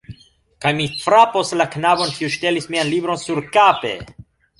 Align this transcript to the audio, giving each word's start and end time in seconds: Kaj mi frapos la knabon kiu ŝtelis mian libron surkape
Kaj 0.63 0.69
mi 0.77 0.85
frapos 1.01 1.51
la 1.61 1.67
knabon 1.75 2.13
kiu 2.15 2.31
ŝtelis 2.37 2.67
mian 2.77 2.89
libron 2.95 3.21
surkape 3.25 3.93